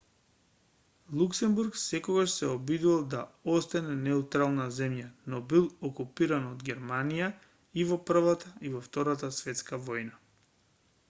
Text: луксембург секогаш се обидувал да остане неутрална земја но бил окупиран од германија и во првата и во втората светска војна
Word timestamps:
луксембург 1.17 1.75
секогаш 1.79 2.31
се 2.35 2.47
обидувал 2.53 3.03
да 3.15 3.19
остане 3.57 3.97
неутрална 4.07 4.65
земја 4.79 5.11
но 5.35 5.43
бил 5.53 5.69
окупиран 5.91 6.49
од 6.55 6.65
германија 6.73 7.29
и 7.83 7.87
во 7.93 8.01
првата 8.11 8.53
и 8.71 8.75
во 8.79 8.85
втората 8.89 9.33
светска 9.43 9.83
војна 9.91 10.21